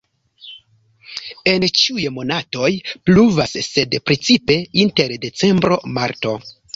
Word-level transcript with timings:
En 1.51 1.65
ĉiuj 1.81 2.07
monatoj 2.15 2.69
pluvas, 3.09 3.53
sed 3.67 3.93
precipe 4.09 4.57
inter 4.85 5.15
decembro-marto. 5.27 6.35